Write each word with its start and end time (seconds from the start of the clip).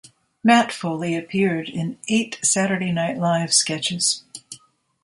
Matt 0.43 0.71
Foley 0.71 1.15
appeared 1.15 1.69
in 1.69 1.99
eight 2.09 2.39
"Saturday 2.41 2.91
Night 2.91 3.19
Live" 3.19 3.53
sketches. 3.53 4.23